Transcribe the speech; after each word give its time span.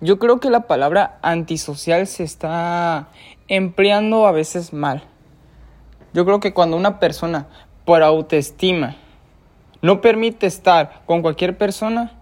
yo 0.00 0.18
creo 0.18 0.40
que 0.40 0.50
la 0.50 0.66
palabra 0.66 1.18
antisocial 1.22 2.06
se 2.06 2.22
está 2.22 3.08
empleando 3.48 4.26
a 4.26 4.32
veces 4.32 4.72
mal. 4.72 5.04
Yo 6.12 6.24
creo 6.24 6.40
que 6.40 6.52
cuando 6.52 6.76
una 6.76 6.98
persona, 6.98 7.46
por 7.84 8.02
autoestima, 8.02 8.96
no 9.82 10.00
permite 10.00 10.46
estar 10.46 11.02
con 11.06 11.22
cualquier 11.22 11.56
persona, 11.56 12.12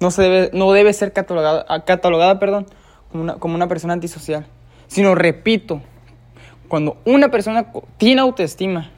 no, 0.00 0.10
se 0.10 0.22
debe, 0.22 0.50
no 0.52 0.72
debe 0.72 0.92
ser 0.92 1.12
catalogada, 1.12 1.84
catalogada 1.84 2.38
perdón, 2.38 2.66
como, 3.10 3.24
una, 3.24 3.34
como 3.34 3.54
una 3.54 3.68
persona 3.68 3.92
antisocial. 3.92 4.46
Sino, 4.86 5.14
repito, 5.14 5.80
cuando 6.68 6.98
una 7.04 7.30
persona 7.30 7.72
tiene 7.96 8.20
autoestima, 8.20 8.90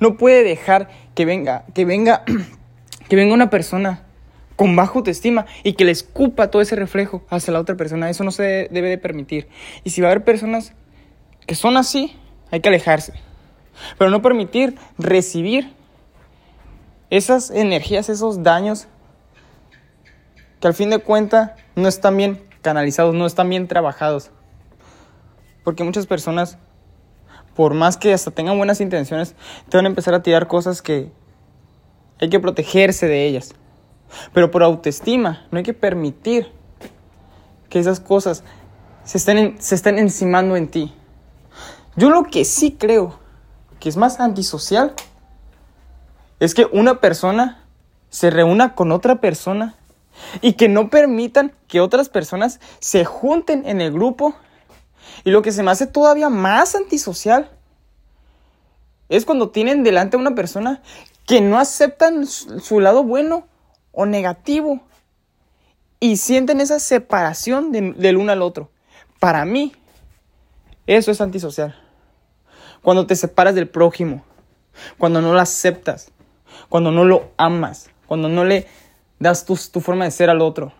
no 0.00 0.16
puede 0.16 0.42
dejar 0.42 0.88
que 1.14 1.24
venga, 1.24 1.64
que 1.74 1.84
venga, 1.84 2.24
que 3.08 3.16
venga 3.16 3.34
una 3.34 3.50
persona 3.50 4.05
con 4.56 4.74
baja 4.74 4.94
autoestima 4.94 5.46
y 5.62 5.74
que 5.74 5.84
le 5.84 5.92
escupa 5.92 6.50
todo 6.50 6.62
ese 6.62 6.74
reflejo 6.76 7.22
hacia 7.28 7.52
la 7.52 7.60
otra 7.60 7.76
persona. 7.76 8.10
Eso 8.10 8.24
no 8.24 8.30
se 8.30 8.68
debe 8.70 8.88
de 8.88 8.98
permitir. 8.98 9.48
Y 9.84 9.90
si 9.90 10.00
va 10.00 10.08
a 10.08 10.10
haber 10.12 10.24
personas 10.24 10.72
que 11.46 11.54
son 11.54 11.76
así, 11.76 12.16
hay 12.50 12.60
que 12.60 12.70
alejarse. 12.70 13.12
Pero 13.98 14.10
no 14.10 14.22
permitir 14.22 14.76
recibir 14.98 15.74
esas 17.10 17.50
energías, 17.50 18.08
esos 18.08 18.42
daños 18.42 18.88
que 20.60 20.66
al 20.66 20.74
fin 20.74 20.90
de 20.90 20.98
cuentas 20.98 21.52
no 21.74 21.86
están 21.86 22.16
bien 22.16 22.42
canalizados, 22.62 23.14
no 23.14 23.26
están 23.26 23.48
bien 23.50 23.68
trabajados. 23.68 24.30
Porque 25.62 25.84
muchas 25.84 26.06
personas, 26.06 26.58
por 27.54 27.74
más 27.74 27.96
que 27.96 28.12
hasta 28.12 28.30
tengan 28.30 28.56
buenas 28.56 28.80
intenciones, 28.80 29.34
te 29.68 29.76
van 29.76 29.86
a 29.86 29.88
empezar 29.88 30.14
a 30.14 30.22
tirar 30.22 30.46
cosas 30.46 30.80
que 30.80 31.10
hay 32.18 32.30
que 32.30 32.40
protegerse 32.40 33.06
de 33.06 33.26
ellas. 33.26 33.54
Pero 34.32 34.50
por 34.50 34.62
autoestima, 34.62 35.46
no 35.50 35.58
hay 35.58 35.64
que 35.64 35.74
permitir 35.74 36.52
que 37.68 37.78
esas 37.78 38.00
cosas 38.00 38.44
se 39.04 39.18
estén, 39.18 39.56
se 39.60 39.74
estén 39.74 39.98
encimando 39.98 40.56
en 40.56 40.68
ti. 40.68 40.94
Yo 41.96 42.10
lo 42.10 42.24
que 42.24 42.44
sí 42.44 42.76
creo 42.78 43.18
que 43.80 43.88
es 43.88 43.96
más 43.96 44.20
antisocial 44.20 44.94
es 46.40 46.54
que 46.54 46.66
una 46.72 47.00
persona 47.00 47.64
se 48.10 48.30
reúna 48.30 48.74
con 48.74 48.92
otra 48.92 49.20
persona 49.20 49.76
y 50.40 50.54
que 50.54 50.68
no 50.68 50.90
permitan 50.90 51.52
que 51.68 51.80
otras 51.80 52.08
personas 52.08 52.60
se 52.80 53.04
junten 53.04 53.66
en 53.66 53.80
el 53.80 53.92
grupo. 53.92 54.34
Y 55.24 55.30
lo 55.30 55.42
que 55.42 55.52
se 55.52 55.62
me 55.62 55.70
hace 55.70 55.86
todavía 55.86 56.28
más 56.28 56.74
antisocial 56.74 57.50
es 59.08 59.24
cuando 59.24 59.50
tienen 59.50 59.82
delante 59.82 60.16
a 60.16 60.20
una 60.20 60.34
persona 60.34 60.82
que 61.26 61.40
no 61.40 61.58
aceptan 61.58 62.26
su 62.26 62.80
lado 62.80 63.02
bueno 63.02 63.46
o 63.96 64.04
negativo 64.04 64.82
y 65.98 66.18
sienten 66.18 66.60
esa 66.60 66.78
separación 66.78 67.72
del 67.72 68.16
uno 68.18 68.30
al 68.30 68.42
otro. 68.42 68.70
Para 69.18 69.46
mí, 69.46 69.72
eso 70.86 71.10
es 71.10 71.20
antisocial. 71.22 71.74
Cuando 72.82 73.06
te 73.06 73.16
separas 73.16 73.54
del 73.54 73.68
prójimo, 73.68 74.22
cuando 74.98 75.22
no 75.22 75.32
lo 75.32 75.40
aceptas, 75.40 76.12
cuando 76.68 76.92
no 76.92 77.06
lo 77.06 77.32
amas, 77.38 77.88
cuando 78.06 78.28
no 78.28 78.44
le 78.44 78.68
das 79.18 79.46
tu, 79.46 79.56
tu 79.72 79.80
forma 79.80 80.04
de 80.04 80.10
ser 80.10 80.28
al 80.28 80.42
otro. 80.42 80.74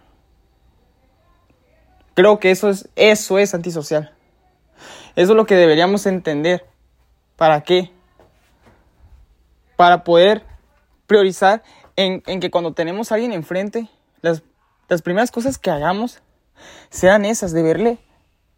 Creo 2.13 2.39
que 2.39 2.51
eso 2.51 2.69
es, 2.69 2.91
eso 2.97 3.39
es 3.39 3.55
antisocial. 3.55 4.15
Eso 5.17 5.33
es 5.33 5.37
lo 5.37 5.47
que 5.47 5.55
deberíamos 5.55 6.05
entender. 6.05 6.67
¿Para 7.37 7.63
qué? 7.63 7.91
Para 9.77 10.05
poder 10.05 10.45
priorizar 11.07 11.63
en, 11.97 12.41
que 12.41 12.51
cuando 12.51 12.73
tenemos 12.73 13.11
a 13.11 13.15
alguien 13.17 13.33
enfrente, 13.33 13.89
las, 14.21 14.43
primeras 15.03 15.31
cosas 15.31 15.59
que 15.59 15.71
hagamos 15.71 16.21
sean 16.91 17.25
esas, 17.25 17.53
de 17.53 17.63
verle 17.63 17.99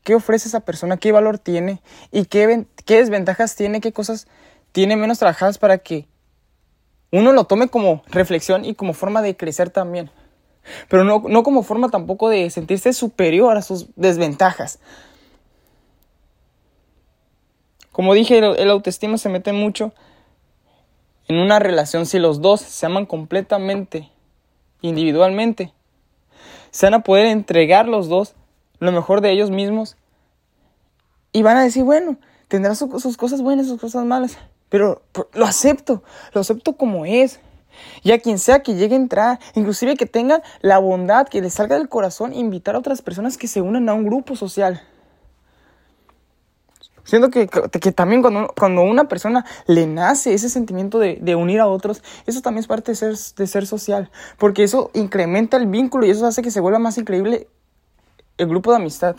qué 0.02 0.14
ofrece 0.14 0.48
esa 0.48 0.60
persona, 0.60 0.96
qué 0.96 1.12
valor 1.12 1.38
tiene 1.38 1.80
y 2.10 2.26
qué, 2.26 2.66
qué 2.84 2.98
desventajas 2.98 3.54
tiene, 3.56 3.80
qué 3.80 3.92
cosas 3.92 4.26
tiene 4.72 4.96
menos 4.96 5.18
trabajadas 5.18 5.58
para 5.58 5.78
que 5.78 6.06
uno 7.10 7.32
lo 7.32 7.44
tome 7.44 7.68
como 7.68 8.02
reflexión 8.08 8.64
y 8.64 8.74
como 8.74 8.92
forma 8.92 9.22
de 9.22 9.36
crecer 9.36 9.70
también. 9.70 10.10
Pero 10.88 11.04
no, 11.04 11.22
no 11.26 11.42
como 11.42 11.62
forma 11.62 11.88
tampoco 11.88 12.28
de 12.28 12.50
sentirse 12.50 12.92
superior 12.92 13.56
a 13.56 13.62
sus 13.62 13.86
desventajas. 13.96 14.80
Como 17.90 18.14
dije, 18.14 18.38
el 18.38 18.70
autoestima 18.70 19.18
se 19.18 19.28
mete 19.28 19.52
mucho 19.52 19.92
en 21.28 21.36
una 21.36 21.58
relación 21.58 22.06
si 22.06 22.18
los 22.18 22.40
dos 22.40 22.60
se 22.60 22.86
aman 22.86 23.06
completamente, 23.06 24.10
individualmente. 24.80 25.72
Se 26.70 26.86
van 26.86 26.94
a 26.94 27.02
poder 27.02 27.26
entregar 27.26 27.86
los 27.86 28.08
dos 28.08 28.34
lo 28.80 28.92
mejor 28.92 29.20
de 29.20 29.32
ellos 29.32 29.50
mismos 29.50 29.96
y 31.32 31.42
van 31.42 31.56
a 31.56 31.62
decir, 31.62 31.84
bueno, 31.84 32.16
tendrá 32.48 32.74
sus 32.74 33.16
cosas 33.16 33.42
buenas, 33.42 33.66
sus 33.66 33.80
cosas 33.80 34.04
malas, 34.04 34.38
pero 34.68 35.02
lo 35.34 35.44
acepto, 35.44 36.02
lo 36.32 36.40
acepto 36.40 36.76
como 36.76 37.04
es. 37.04 37.40
Y 38.02 38.10
a 38.12 38.18
quien 38.18 38.38
sea 38.38 38.60
que 38.60 38.74
llegue 38.74 38.94
a 38.94 38.98
entrar, 38.98 39.38
inclusive 39.54 39.96
que 39.96 40.06
tenga 40.06 40.42
la 40.62 40.78
bondad, 40.78 41.28
que 41.28 41.40
le 41.40 41.50
salga 41.50 41.76
del 41.76 41.88
corazón, 41.88 42.32
invitar 42.32 42.74
a 42.74 42.78
otras 42.78 43.02
personas 43.02 43.38
que 43.38 43.46
se 43.46 43.60
unan 43.60 43.88
a 43.88 43.94
un 43.94 44.04
grupo 44.04 44.34
social. 44.34 44.82
Siento 47.08 47.30
que, 47.30 47.48
que 47.48 47.90
también 47.90 48.20
cuando, 48.20 48.52
cuando 48.54 48.82
una 48.82 49.08
persona 49.08 49.46
le 49.66 49.86
nace 49.86 50.34
ese 50.34 50.50
sentimiento 50.50 50.98
de, 50.98 51.16
de, 51.22 51.36
unir 51.36 51.58
a 51.58 51.66
otros, 51.66 52.02
eso 52.26 52.42
también 52.42 52.60
es 52.60 52.66
parte 52.66 52.92
de 52.92 52.96
ser, 52.96 53.16
de 53.16 53.46
ser 53.46 53.66
social, 53.66 54.10
porque 54.36 54.62
eso 54.62 54.90
incrementa 54.92 55.56
el 55.56 55.68
vínculo 55.68 56.04
y 56.04 56.10
eso 56.10 56.26
hace 56.26 56.42
que 56.42 56.50
se 56.50 56.60
vuelva 56.60 56.78
más 56.78 56.98
increíble 56.98 57.48
el 58.36 58.46
grupo 58.46 58.72
de 58.72 58.76
amistad. 58.76 59.16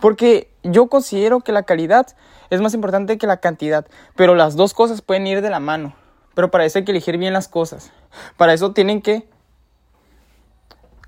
Porque 0.00 0.50
yo 0.64 0.88
considero 0.88 1.38
que 1.38 1.52
la 1.52 1.62
calidad 1.62 2.16
es 2.50 2.60
más 2.60 2.74
importante 2.74 3.16
que 3.16 3.28
la 3.28 3.36
cantidad, 3.36 3.86
pero 4.16 4.34
las 4.34 4.56
dos 4.56 4.74
cosas 4.74 5.00
pueden 5.00 5.28
ir 5.28 5.40
de 5.40 5.50
la 5.50 5.60
mano. 5.60 5.94
Pero 6.34 6.50
para 6.50 6.64
eso 6.64 6.80
hay 6.80 6.84
que 6.84 6.90
elegir 6.90 7.16
bien 7.16 7.32
las 7.32 7.46
cosas. 7.46 7.92
Para 8.36 8.54
eso 8.54 8.72
tienen 8.72 9.02
que 9.02 9.28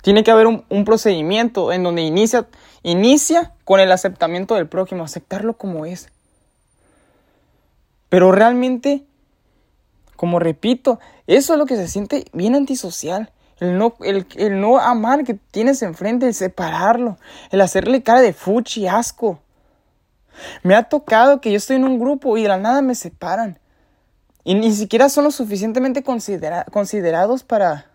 tiene 0.02 0.22
que 0.22 0.30
haber 0.30 0.46
un, 0.46 0.64
un 0.68 0.84
procedimiento 0.84 1.72
en 1.72 1.82
donde 1.82 2.02
inicia 2.02 2.46
Inicia 2.82 3.52
con 3.64 3.80
el 3.80 3.92
aceptamiento 3.92 4.54
del 4.54 4.68
prójimo, 4.68 5.04
aceptarlo 5.04 5.56
como 5.56 5.84
es. 5.84 6.08
Pero 8.08 8.32
realmente, 8.32 9.04
como 10.16 10.38
repito, 10.38 10.98
eso 11.26 11.52
es 11.52 11.58
lo 11.58 11.66
que 11.66 11.76
se 11.76 11.88
siente 11.88 12.24
bien 12.32 12.54
antisocial. 12.54 13.32
El 13.58 13.76
no, 13.76 13.94
el, 14.00 14.26
no 14.60 14.78
amar 14.78 15.24
que 15.24 15.34
tienes 15.34 15.82
enfrente, 15.82 16.26
el 16.26 16.34
separarlo, 16.34 17.18
el 17.50 17.60
hacerle 17.60 18.02
cara 18.02 18.22
de 18.22 18.32
fuchi, 18.32 18.86
asco. 18.86 19.40
Me 20.62 20.74
ha 20.74 20.84
tocado 20.84 21.42
que 21.42 21.50
yo 21.50 21.58
estoy 21.58 21.76
en 21.76 21.84
un 21.84 22.00
grupo 22.00 22.38
y 22.38 22.42
de 22.42 22.48
la 22.48 22.56
nada 22.56 22.80
me 22.80 22.94
separan. 22.94 23.58
Y 24.42 24.54
ni 24.54 24.72
siquiera 24.72 25.10
son 25.10 25.24
lo 25.24 25.30
suficientemente 25.30 26.02
considerados 26.02 27.44
para 27.44 27.86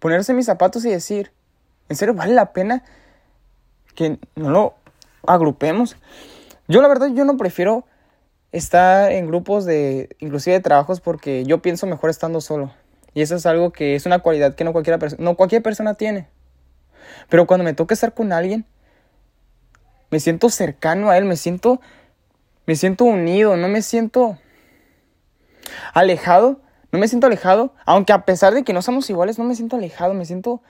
ponerse 0.00 0.34
mis 0.34 0.46
zapatos 0.46 0.84
y 0.84 0.90
decir, 0.90 1.32
¿En 1.88 1.96
serio 1.96 2.14
vale 2.14 2.34
la 2.34 2.52
pena 2.52 2.82
que 3.94 4.18
no 4.34 4.50
lo 4.50 4.74
agrupemos? 5.26 5.96
Yo 6.68 6.82
la 6.82 6.88
verdad 6.88 7.08
yo 7.14 7.24
no 7.24 7.36
prefiero 7.36 7.84
estar 8.52 9.12
en 9.12 9.26
grupos 9.26 9.64
de 9.64 10.16
inclusive 10.18 10.56
de 10.56 10.62
trabajos 10.62 11.00
porque 11.00 11.44
yo 11.44 11.62
pienso 11.62 11.86
mejor 11.86 12.10
estando 12.10 12.40
solo. 12.40 12.72
Y 13.14 13.22
eso 13.22 13.36
es 13.36 13.46
algo 13.46 13.72
que 13.72 13.94
es 13.94 14.06
una 14.06 14.18
cualidad 14.18 14.54
que 14.54 14.64
no 14.64 14.72
cualquiera 14.72 14.98
no 15.18 15.36
cualquier 15.36 15.62
persona 15.62 15.94
tiene. 15.94 16.28
Pero 17.28 17.46
cuando 17.46 17.64
me 17.64 17.74
toca 17.74 17.94
estar 17.94 18.14
con 18.14 18.32
alguien 18.32 18.66
me 20.10 20.20
siento 20.20 20.50
cercano 20.50 21.10
a 21.10 21.18
él, 21.18 21.24
me 21.24 21.36
siento 21.36 21.80
me 22.66 22.74
siento 22.74 23.04
unido, 23.04 23.56
no 23.56 23.68
me 23.68 23.80
siento 23.80 24.38
alejado, 25.94 26.60
no 26.90 26.98
me 26.98 27.08
siento 27.08 27.26
alejado, 27.26 27.74
aunque 27.84 28.12
a 28.12 28.24
pesar 28.24 28.54
de 28.54 28.64
que 28.64 28.72
no 28.72 28.82
somos 28.82 29.08
iguales, 29.08 29.38
no 29.38 29.44
me 29.44 29.54
siento 29.54 29.76
alejado, 29.76 30.14
me 30.14 30.24
siento 30.24 30.62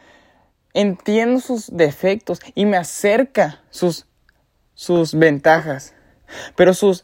entiendo 0.77 1.41
sus 1.41 1.75
defectos 1.75 2.41
y 2.55 2.67
me 2.67 2.77
acerca 2.77 3.63
sus, 3.71 4.07
sus 4.75 5.15
ventajas. 5.15 5.95
Pero 6.55 6.75
sus, 6.75 7.03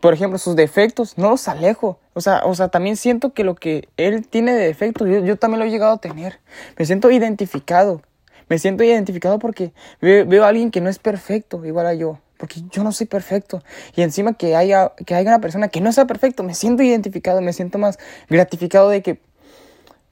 por 0.00 0.14
ejemplo, 0.14 0.38
sus 0.38 0.54
defectos 0.54 1.18
no 1.18 1.30
los 1.30 1.48
alejo. 1.48 1.98
O 2.14 2.20
sea, 2.20 2.42
o 2.44 2.54
sea, 2.54 2.68
también 2.68 2.96
siento 2.96 3.34
que 3.34 3.42
lo 3.42 3.56
que 3.56 3.88
él 3.96 4.26
tiene 4.28 4.54
de 4.54 4.64
defectos, 4.66 5.08
yo, 5.08 5.18
yo 5.18 5.36
también 5.36 5.58
lo 5.58 5.66
he 5.66 5.70
llegado 5.70 5.94
a 5.94 5.98
tener. 5.98 6.38
Me 6.78 6.86
siento 6.86 7.10
identificado. 7.10 8.00
Me 8.48 8.58
siento 8.58 8.84
identificado 8.84 9.40
porque 9.40 9.72
veo, 10.00 10.44
a 10.44 10.48
alguien 10.48 10.70
que 10.70 10.80
no 10.80 10.88
es 10.88 11.00
perfecto, 11.00 11.64
igual 11.64 11.86
a 11.86 11.94
yo. 11.94 12.20
Porque 12.36 12.62
yo 12.70 12.84
no 12.84 12.92
soy 12.92 13.06
perfecto. 13.06 13.60
Y 13.96 14.02
encima 14.02 14.34
que 14.34 14.54
haya, 14.54 14.92
que 15.04 15.16
haya 15.16 15.30
una 15.30 15.40
persona 15.40 15.66
que 15.66 15.80
no 15.80 15.90
sea 15.92 16.06
perfecto, 16.06 16.44
me 16.44 16.54
siento 16.54 16.84
identificado, 16.84 17.40
me 17.40 17.52
siento 17.52 17.78
más 17.78 17.98
gratificado 18.28 18.88
de 18.88 19.02
que 19.02 19.20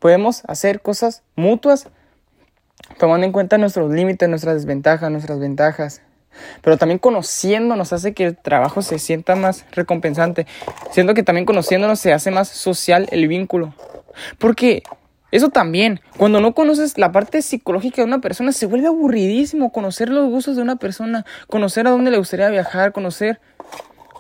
podemos 0.01 0.43
hacer 0.47 0.81
cosas 0.81 1.23
mutuas 1.37 1.89
tomando 2.99 3.27
en 3.27 3.33
cuenta 3.33 3.59
nuestros 3.59 3.91
límites, 3.91 4.29
nuestras 4.29 4.55
desventajas, 4.55 5.11
nuestras 5.11 5.39
ventajas. 5.39 6.03
Pero 6.63 6.79
también 6.79 6.99
conociéndonos 6.99 7.93
hace 7.93 8.15
que 8.15 8.25
el 8.25 8.37
trabajo 8.37 8.81
se 8.81 8.99
sienta 8.99 9.37
más 9.37 9.67
recompensante. 9.73 10.47
Siento 10.91 11.13
que 11.15 11.23
también 11.23 11.45
conociéndonos 11.45 12.01
se 12.01 12.13
hace 12.13 12.31
más 12.31 12.49
social 12.49 13.07
el 13.11 13.29
vínculo. 13.29 13.75
Porque 14.39 14.83
Eso 15.33 15.49
también, 15.49 16.01
cuando 16.19 16.43
no 16.43 16.53
conoces 16.53 16.99
la 16.99 17.11
parte 17.11 17.41
psicológica 17.41 18.03
de 18.03 18.07
una 18.07 18.21
persona, 18.21 18.53
se 18.53 18.67
vuelve 18.67 18.87
aburridísimo 18.87 19.73
conocer 19.73 20.11
los 20.11 20.29
gustos 20.29 20.57
de 20.57 20.63
una 20.63 20.77
persona, 20.77 21.25
conocer 21.49 21.87
a 21.87 21.91
dónde 21.91 22.11
le 22.11 22.19
gustaría 22.19 22.51
viajar, 22.51 22.93
conocer 22.93 23.41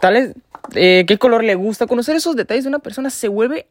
tales, 0.01 0.33
eh, 0.75 1.05
qué 1.07 1.19
color 1.19 1.45
le 1.45 1.55
gusta, 1.55 1.87
conocer 1.87 2.17
esos 2.17 2.35
detalles 2.35 2.65
de 2.65 2.69
una 2.69 2.79
persona, 2.79 3.11
se 3.11 3.29
vuelve 3.29 3.67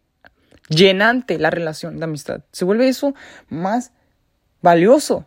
llenante 0.70 1.40
la 1.40 1.50
relación 1.50 1.98
de 1.98 2.04
amistad, 2.04 2.42
se 2.52 2.64
vuelve 2.64 2.88
eso 2.88 3.16
más 3.50 3.92
valioso. 4.62 5.26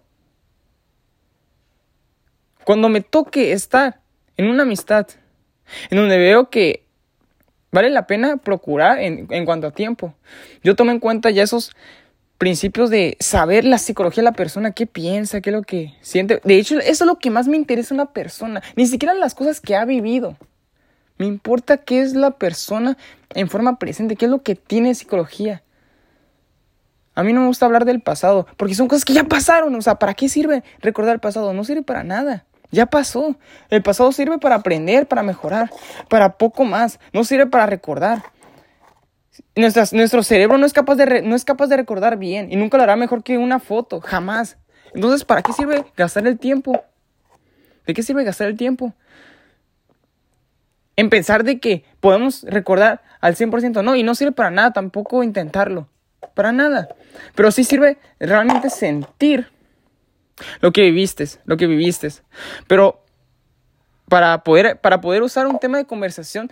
Cuando 2.65 2.89
me 2.89 3.01
toque 3.01 3.53
estar 3.53 4.01
en 4.37 4.47
una 4.47 4.63
amistad, 4.63 5.07
en 5.91 5.99
donde 5.99 6.19
veo 6.19 6.51
que 6.51 6.87
vale 7.71 7.91
la 7.91 8.07
pena 8.07 8.37
procurar 8.37 8.99
en, 9.01 9.27
en 9.31 9.45
cuanto 9.45 9.67
a 9.67 9.71
tiempo, 9.71 10.15
yo 10.63 10.75
tomo 10.75 10.91
en 10.91 11.01
cuenta 11.01 11.31
ya 11.31 11.43
esos 11.43 11.75
principios 12.39 12.91
de 12.91 13.17
saber 13.21 13.65
la 13.65 13.79
psicología 13.79 14.23
de 14.23 14.31
la 14.31 14.37
persona, 14.37 14.73
qué 14.73 14.87
piensa, 14.87 15.41
qué 15.41 15.51
es 15.51 15.57
lo 15.57 15.63
que 15.63 15.95
siente. 16.01 16.41
De 16.45 16.59
hecho, 16.59 16.79
eso 16.79 17.05
es 17.05 17.07
lo 17.07 17.19
que 17.19 17.31
más 17.31 17.49
me 17.49 17.57
interesa 17.57 17.95
una 17.95 18.13
persona, 18.13 18.63
ni 18.77 18.87
siquiera 18.87 19.15
las 19.15 19.35
cosas 19.35 19.61
que 19.61 19.77
ha 19.77 19.85
vivido. 19.85 20.37
Me 21.17 21.27
importa 21.27 21.79
qué 21.79 22.01
es 22.01 22.15
la 22.15 22.33
persona 22.33 22.97
en 23.35 23.49
forma 23.49 23.79
presente, 23.79 24.17
qué 24.17 24.25
es 24.25 24.31
lo 24.31 24.43
que 24.43 24.57
tiene 24.57 24.95
psicología. 24.95 25.64
A 27.15 27.23
mí 27.23 27.33
no 27.33 27.43
me 27.43 27.47
gusta 27.47 27.67
hablar 27.67 27.85
del 27.85 28.01
pasado, 28.01 28.47
porque 28.57 28.75
son 28.75 28.89
cosas 28.89 29.05
que 29.05 29.13
ya 29.13 29.25
pasaron. 29.25 29.75
O 29.75 29.83
sea, 29.83 29.97
¿para 29.97 30.15
qué 30.15 30.29
sirve 30.29 30.65
recordar 30.81 31.15
el 31.15 31.21
pasado? 31.21 31.53
No 31.53 31.65
sirve 31.65 31.83
para 31.83 32.05
nada. 32.05 32.45
Ya 32.71 32.87
pasó. 32.87 33.37
El 33.71 33.83
pasado 33.83 34.11
sirve 34.13 34.39
para 34.39 34.57
aprender, 34.57 35.07
para 35.07 35.23
mejorar, 35.23 35.71
para 36.09 36.37
poco 36.39 36.65
más. 36.65 36.99
No 37.13 37.25
sirve 37.25 37.47
para 37.47 37.67
recordar 37.67 38.23
nuestro 39.57 40.23
cerebro 40.23 40.59
no 40.59 40.67
es, 40.67 40.73
capaz 40.73 40.97
de 40.97 41.23
no 41.23 41.35
es 41.35 41.45
capaz 41.45 41.67
de 41.67 41.77
recordar 41.77 42.19
bien 42.19 42.53
y 42.53 42.57
nunca 42.57 42.77
lo 42.77 42.85
hará 42.85 42.97
mejor 42.97 43.23
que 43.23 43.39
una 43.39 43.59
foto, 43.59 44.01
jamás. 44.01 44.59
Entonces, 44.95 45.25
¿para 45.25 45.43
qué 45.43 45.53
sirve 45.53 45.85
gastar 45.97 46.27
el 46.27 46.39
tiempo? 46.39 46.85
¿De 47.87 47.95
qué 47.95 48.03
sirve 48.03 48.25
gastar 48.25 48.49
el 48.49 48.57
tiempo? 48.57 48.95
En 50.97 51.11
pensar 51.11 51.43
de 51.43 51.59
que 51.59 51.85
podemos 52.01 52.45
recordar 52.45 53.03
al 53.21 53.35
100%, 53.35 53.83
no, 53.83 53.97
y 53.97 54.05
no 54.05 54.15
sirve 54.15 54.33
para 54.33 54.51
nada 54.51 54.73
tampoco 54.73 55.25
intentarlo, 55.25 55.89
para 56.35 56.53
nada. 56.53 56.89
Pero 57.35 57.51
sí 57.51 57.65
sirve 57.65 57.99
realmente 58.19 58.71
sentir 58.71 59.49
lo 60.61 60.73
que 60.73 60.83
viviste, 60.83 61.27
lo 61.45 61.57
que 61.57 61.67
viviste. 61.67 62.09
Pero 62.67 63.05
para 64.09 64.45
poder, 64.45 64.81
para 64.81 65.01
poder 65.01 65.23
usar 65.23 65.47
un 65.47 65.59
tema 65.59 65.79
de 65.79 65.87
conversación 65.87 66.51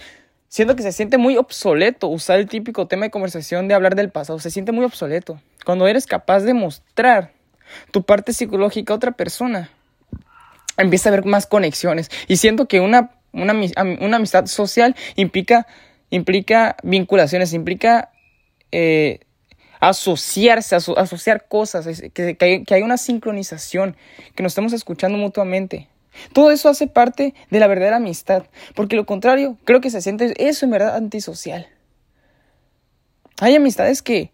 siento 0.52 0.76
que 0.76 0.82
se 0.82 0.92
siente 0.92 1.16
muy 1.16 1.38
obsoleto 1.38 2.08
usar 2.08 2.38
el 2.38 2.46
típico 2.46 2.86
tema 2.86 3.06
de 3.06 3.10
conversación 3.10 3.68
de 3.68 3.74
hablar 3.74 3.94
del 3.94 4.10
pasado. 4.10 4.38
Se 4.38 4.50
siente 4.50 4.70
muy 4.70 4.84
obsoleto. 4.84 5.40
Cuando 5.64 5.86
eres 5.86 6.06
capaz 6.06 6.40
de 6.40 6.52
mostrar 6.52 7.32
tu 7.90 8.02
parte 8.02 8.34
psicológica 8.34 8.92
a 8.92 8.96
otra 8.96 9.12
persona, 9.12 9.70
empieza 10.76 11.08
a 11.08 11.12
haber 11.14 11.24
más 11.24 11.46
conexiones. 11.46 12.10
Y 12.28 12.36
siento 12.36 12.68
que 12.68 12.80
una, 12.80 13.12
una, 13.32 14.16
amistad 14.16 14.44
social 14.44 14.94
implica, 15.16 15.66
implica 16.10 16.76
vinculaciones, 16.82 17.54
implica 17.54 18.10
eh, 18.72 19.20
asociarse, 19.82 20.76
asociar 20.76 21.48
cosas, 21.48 21.86
que, 22.14 22.36
que 22.36 22.74
hay 22.74 22.82
una 22.82 22.96
sincronización, 22.96 23.96
que 24.36 24.42
nos 24.44 24.52
estamos 24.52 24.72
escuchando 24.72 25.18
mutuamente. 25.18 25.88
Todo 26.32 26.52
eso 26.52 26.68
hace 26.68 26.86
parte 26.86 27.34
de 27.50 27.58
la 27.58 27.66
verdadera 27.66 27.96
amistad, 27.96 28.44
porque 28.74 28.94
lo 28.94 29.06
contrario, 29.06 29.58
creo 29.64 29.80
que 29.80 29.90
se 29.90 30.00
siente 30.00 30.34
eso 30.48 30.64
en 30.66 30.70
verdad 30.70 30.94
antisocial. 30.94 31.66
Hay 33.40 33.56
amistades 33.56 34.02
que 34.02 34.30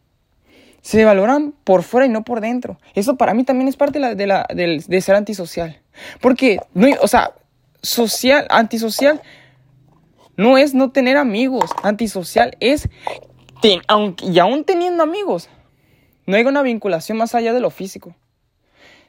se 0.82 1.04
valoran 1.06 1.54
por 1.64 1.82
fuera 1.82 2.06
y 2.06 2.10
no 2.10 2.24
por 2.24 2.42
dentro. 2.42 2.78
Eso 2.94 3.16
para 3.16 3.32
mí 3.32 3.44
también 3.44 3.68
es 3.68 3.76
parte 3.76 3.98
de, 4.00 4.26
la, 4.26 4.46
de, 4.52 5.00
ser 5.00 5.14
antisocial. 5.14 5.80
Porque, 6.20 6.60
no, 6.74 6.88
o 7.00 7.08
sea, 7.08 7.32
social, 7.82 8.46
antisocial 8.50 9.22
no 10.36 10.58
es 10.58 10.74
no 10.74 10.90
tener 10.90 11.16
amigos. 11.16 11.70
Antisocial 11.82 12.56
es, 12.60 12.88
aunque, 13.86 14.26
y 14.26 14.38
aún 14.38 14.64
teniendo 14.64 15.02
amigos, 15.02 15.48
no 16.26 16.36
hay 16.36 16.44
una 16.44 16.62
vinculación 16.62 17.18
más 17.18 17.34
allá 17.34 17.52
de 17.52 17.60
lo 17.60 17.70
físico. 17.70 18.14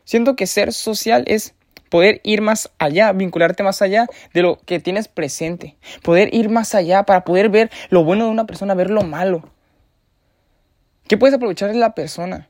Siento 0.06 0.36
que 0.36 0.48
ser 0.48 0.74
social 0.74 1.24
es 1.28 1.54
poder 1.90 2.22
ir 2.24 2.42
más 2.42 2.72
allá, 2.78 3.12
vincularte 3.12 3.64
más 3.64 3.82
allá 3.82 4.08
de 4.34 4.42
lo 4.42 4.58
que 4.60 4.80
tienes 4.80 5.08
presente, 5.08 5.76
poder 6.04 6.34
ir 6.34 6.50
más 6.50 6.76
allá 6.76 7.04
para 7.04 7.24
poder 7.24 7.50
ver 7.50 7.70
lo 7.90 8.04
bueno 8.04 8.26
de 8.26 8.32
una 8.32 8.46
persona, 8.46 8.74
ver 8.76 8.90
lo 8.90 9.02
malo. 9.04 9.50
¿Qué 11.08 11.18
puedes 11.18 11.36
aprovechar 11.36 11.72
de 11.72 11.78
la 11.78 11.96
persona? 11.96 12.48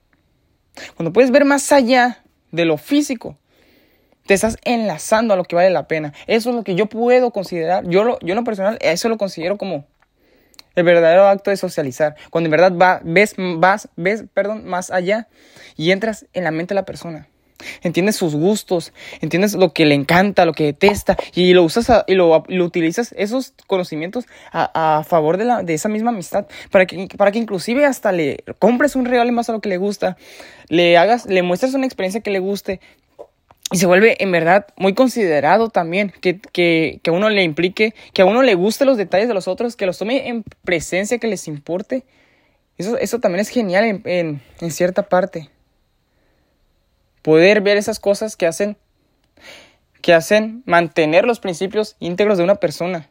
Cuando 0.96 1.14
puedes 1.14 1.32
ver 1.32 1.46
más 1.46 1.72
allá 1.72 2.24
de 2.52 2.66
lo 2.66 2.78
físico, 2.78 3.38
te 4.26 4.34
estás 4.34 4.58
enlazando 4.64 5.34
a 5.34 5.38
lo 5.38 5.46
que 5.46 5.56
vale 5.56 5.70
la 5.70 5.88
pena. 5.88 6.14
Eso 6.28 6.52
es 6.52 6.56
lo 6.56 6.64
que 6.64 6.76
yo 6.76 6.86
puedo 6.86 7.32
considerar, 7.32 7.88
yo 7.88 8.04
lo, 8.04 8.20
yo 8.20 8.30
en 8.30 8.36
lo 8.36 8.44
personal, 8.44 8.78
eso 8.82 9.10
lo 9.10 9.18
considero 9.18 9.58
como 9.58 9.86
el 10.76 10.84
verdadero 10.84 11.28
acto 11.28 11.52
de 11.52 11.58
socializar. 11.58 12.16
Cuando 12.30 12.48
en 12.48 12.52
verdad 12.52 13.02
ves, 13.04 13.36
vas, 13.38 13.90
ves, 13.96 14.26
perdón, 14.34 14.66
más 14.66 14.92
allá 14.92 15.28
y 15.76 15.92
entras 15.92 16.26
en 16.34 16.44
la 16.44 16.52
mente 16.52 16.74
de 16.74 16.82
la 16.82 16.86
persona 16.86 17.28
entiendes 17.82 18.16
sus 18.16 18.36
gustos, 18.36 18.94
entiendes 19.22 19.54
lo 19.54 19.74
que 19.74 19.86
le 19.86 19.96
encanta, 19.96 20.46
lo 20.46 20.54
que 20.54 20.66
detesta 20.66 21.18
y 21.34 21.54
lo 21.54 21.64
usas 21.64 22.06
y 22.08 22.16
lo, 22.16 22.44
utilizas 22.64 23.14
esos 23.18 23.54
conocimientos 23.68 24.26
a, 24.52 25.04
favor 25.08 25.38
de, 25.38 25.46
la, 25.46 25.64
de 25.64 25.74
esa 25.74 25.90
misma 25.90 26.12
amistad 26.12 26.48
para 26.72 26.86
que, 26.86 27.08
para 27.18 27.32
que 27.32 27.40
inclusive 27.40 27.86
hasta 27.86 28.12
le 28.12 28.44
compres 28.60 28.96
un 28.96 29.06
regalo 29.06 29.32
más 29.32 29.50
a 29.50 29.54
lo 29.54 29.62
que 29.62 29.70
le 29.70 29.78
gusta, 29.78 30.18
le 30.68 30.98
hagas, 30.98 31.26
le 31.26 31.44
muestres 31.44 31.74
una 31.74 31.86
experiencia 31.86 32.22
que 32.22 32.32
le 32.32 32.40
guste 32.40 32.80
y 33.72 33.78
se 33.78 33.86
vuelve 33.86 34.22
en 34.22 34.32
verdad 34.32 34.68
muy 34.78 34.94
considerado 34.94 35.70
también, 35.70 36.12
que, 36.22 36.40
que, 36.40 37.00
que 37.04 37.12
uno 37.12 37.30
le 37.30 37.44
implique, 37.44 37.94
que 38.14 38.22
a 38.22 38.26
uno 38.26 38.42
le 38.42 38.56
guste 38.56 38.86
los 38.86 38.98
detalles 38.98 39.28
de 39.28 39.34
los 39.34 39.48
otros, 39.48 39.76
que 39.76 39.86
los 39.86 39.98
tome 39.98 40.28
en 40.28 40.44
presencia, 40.64 41.20
que 41.20 41.28
les 41.28 41.48
importe. 41.48 42.04
Eso, 42.78 42.98
eso 42.98 43.20
también 43.20 43.42
es 43.42 43.50
genial 43.50 43.84
en, 43.84 44.02
en, 44.06 44.42
en 44.62 44.72
cierta 44.72 45.04
parte 45.04 45.50
poder 47.22 47.62
ver 47.62 47.78
esas 47.78 48.00
cosas 48.00 48.36
que 48.36 48.48
hacen 48.48 48.78
que 50.02 50.14
hacen 50.14 50.64
mantener 50.66 51.26
los 51.26 51.40
principios 51.40 51.98
íntegros 52.00 52.38
de 52.38 52.44
una 52.44 52.56
persona. 52.56 53.10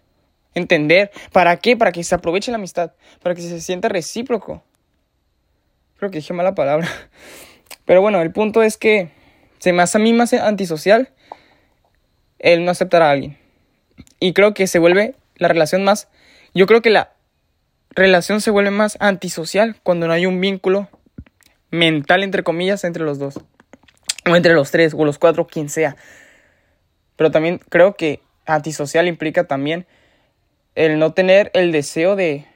Entender 0.54 1.11
para 1.32 1.58
qué, 1.58 1.76
para 1.76 1.93
que 1.93 2.02
se 2.02 2.14
aproveche 2.14 2.50
la 2.50 2.56
amistad, 2.56 2.93
para 3.22 3.34
que 3.34 3.43
se 3.43 3.61
sienta 3.61 3.88
recíproco. 3.88 4.64
Creo 5.99 6.11
que 6.11 6.19
dije 6.19 6.32
mala 6.32 6.54
palabra. 6.54 6.88
Pero 7.84 8.00
bueno, 8.00 8.22
el 8.22 8.32
punto 8.32 8.62
es 8.62 8.78
que 8.78 9.11
se 9.58 9.72
me 9.72 9.82
hace 9.82 9.99
a 9.99 10.00
mí 10.00 10.12
más 10.12 10.33
antisocial 10.33 11.11
el 12.38 12.64
no 12.64 12.71
aceptar 12.71 13.02
a 13.02 13.11
alguien. 13.11 13.38
Y 14.21 14.33
creo 14.33 14.54
que 14.54 14.66
se 14.66 14.78
vuelve 14.78 15.14
la 15.37 15.49
relación 15.49 15.85
más. 15.85 16.09
Yo 16.54 16.66
creo 16.66 16.83
que 16.83 16.90
la 16.90 17.12
relación 17.90 18.40
se 18.40 18.50
vuelve 18.50 18.71
más 18.71 18.97
antisocial 19.00 19.76
cuando 19.83 20.06
no 20.06 20.12
hay 20.12 20.26
un 20.26 20.40
vínculo 20.40 20.88
mental, 21.71 22.23
entre 22.23 22.42
comillas, 22.42 22.85
entre 22.85 23.04
los 23.04 23.18
dos 23.18 23.40
o 24.26 24.37
entre 24.37 24.54
los 24.54 24.71
tres 24.71 24.94
o 24.94 25.04
los 25.04 25.18
cuatro, 25.18 25.47
quien 25.47 25.68
sea. 25.68 25.97
Pero 27.16 27.30
también 27.30 27.61
creo 27.68 27.97
que 27.97 28.21
antisocial 28.47 29.09
implica 29.09 29.44
también 29.44 29.87
el 30.75 30.99
no 30.99 31.12
tener 31.12 31.50
el 31.54 31.73
deseo 31.73 32.14
de, 32.14 32.47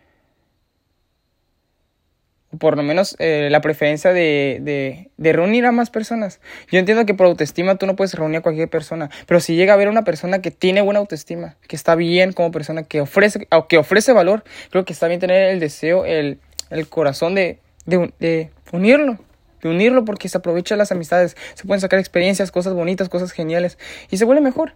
por 2.59 2.77
lo 2.77 2.83
menos 2.83 3.17
eh, 3.19 3.49
la 3.51 3.61
preferencia 3.61 4.13
de, 4.13 5.09
de, 5.17 5.33
reunir 5.33 5.65
a 5.67 5.73
más 5.73 5.91
personas. 5.91 6.41
Yo 6.71 6.79
entiendo 6.79 7.07
que 7.07 7.15
por 7.15 7.27
autoestima 7.27 7.77
tú 7.77 7.87
no 7.87 7.97
puedes 7.97 8.15
reunir 8.15 8.39
a 8.39 8.43
cualquier 8.43 8.69
persona, 8.69 9.11
pero 9.27 9.41
si 9.41 9.57
llega 9.57 9.73
a 9.73 9.75
haber 9.75 9.89
una 9.89 10.05
persona 10.05 10.41
que 10.41 10.51
tiene 10.51 10.83
buena 10.83 11.01
autoestima, 11.01 11.57
que 11.67 11.77
está 11.77 11.95
bien 11.95 12.33
como 12.33 12.51
persona, 12.51 12.83
que 12.83 13.01
ofrece, 13.01 13.47
que 13.69 13.79
ofrece 13.79 14.13
valor, 14.13 14.45
creo 14.71 14.85
que 14.85 14.93
está 14.93 15.09
bien 15.09 15.21
tener 15.21 15.51
el 15.51 15.61
deseo, 15.61 16.05
el, 16.05 16.39
el 16.71 16.89
corazón 16.89 17.35
de, 17.35 17.59
de 17.87 18.51
unirlo 18.73 19.19
de 19.63 19.69
unirlo 19.69 20.05
porque 20.05 20.29
se 20.29 20.39
aprovecha 20.39 20.77
las 20.77 20.93
amistades, 20.93 21.37
se 21.55 21.65
pueden 21.65 21.81
sacar 21.81 21.99
experiencias, 21.99 22.51
cosas 22.51 22.75
bonitas, 22.75 23.09
cosas 23.09 23.31
geniales 23.31 23.79
y 24.11 24.17
se 24.17 24.25
vuelve 24.25 24.43
mejor. 24.43 24.75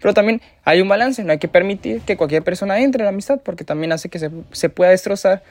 Pero 0.00 0.14
también 0.14 0.40
hay 0.64 0.80
un 0.80 0.88
balance, 0.88 1.24
no 1.24 1.32
hay 1.32 1.38
que 1.38 1.48
permitir 1.48 2.00
que 2.02 2.16
cualquier 2.16 2.42
persona 2.42 2.80
entre 2.80 3.02
en 3.02 3.06
la 3.06 3.10
amistad 3.10 3.40
porque 3.44 3.64
también 3.64 3.92
hace 3.92 4.08
que 4.08 4.18
se, 4.18 4.30
se 4.52 4.68
pueda 4.68 4.90
destrozar 4.90 5.42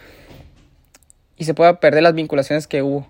y 1.41 1.43
se 1.43 1.55
pueda 1.55 1.79
perder 1.79 2.03
las 2.03 2.13
vinculaciones 2.13 2.67
que 2.67 2.83
hubo. 2.83 3.07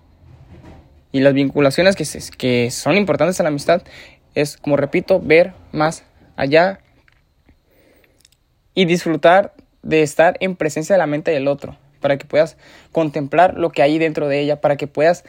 Y 1.12 1.20
las 1.20 1.34
vinculaciones 1.34 1.96
que, 1.96 2.70
son 2.70 2.96
importantes 2.96 3.38
en 3.38 3.44
la 3.44 3.48
amistad 3.48 3.82
es, 4.34 4.56
como 4.56 4.78
repito, 4.78 5.20
ver 5.20 5.52
más 5.70 6.02
allá 6.34 6.80
y 8.72 8.86
disfrutar 8.86 9.52
de 9.82 10.00
estar 10.00 10.38
en 10.40 10.56
presencia 10.56 10.94
de 10.94 10.98
la 10.98 11.06
mente 11.06 11.30
del 11.30 11.46
otro, 11.46 11.76
para 12.00 12.16
que 12.16 12.24
puedas 12.24 12.56
contemplar 12.90 13.58
lo 13.58 13.68
que 13.68 13.82
hay 13.82 13.98
dentro 13.98 14.28
de 14.28 14.40
ella, 14.40 14.62
para 14.62 14.78
que 14.78 14.86
puedas 14.86 15.24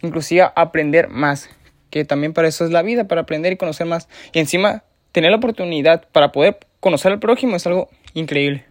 inclusive 0.00 0.48
aprender 0.56 1.08
más, 1.08 1.50
que 1.90 2.06
también 2.06 2.32
para 2.32 2.48
eso 2.48 2.64
es 2.64 2.70
la 2.70 2.80
vida, 2.80 3.06
para 3.06 3.20
aprender 3.20 3.52
y 3.52 3.58
conocer 3.58 3.86
más. 3.86 4.08
Y 4.32 4.38
encima, 4.38 4.82
tener 5.12 5.30
la 5.30 5.36
oportunidad 5.36 6.08
para 6.10 6.32
poder 6.32 6.56
conocer 6.80 7.12
al 7.12 7.18
prójimo 7.18 7.56
es 7.56 7.66
algo 7.66 7.90
increíble. 8.14 8.64